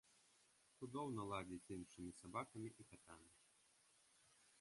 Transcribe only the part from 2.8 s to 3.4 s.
і катамі.